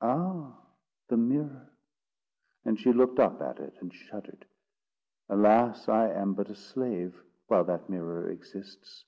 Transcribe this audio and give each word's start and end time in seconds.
"Ah, 0.00 0.52
the 1.08 1.16
mirror!" 1.16 1.72
and 2.64 2.78
she 2.78 2.92
looked 2.92 3.18
up 3.18 3.42
at 3.42 3.58
it, 3.58 3.74
and 3.80 3.92
shuddered. 3.92 4.46
"Alas! 5.28 5.88
I 5.88 6.08
am 6.08 6.34
but 6.34 6.50
a 6.50 6.54
slave, 6.54 7.20
while 7.48 7.64
that 7.64 7.90
mirror 7.90 8.30
exists. 8.30 9.04